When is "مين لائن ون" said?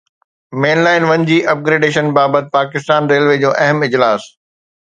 0.61-1.25